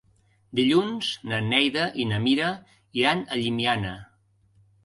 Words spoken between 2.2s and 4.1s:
Mira iran a Llimiana.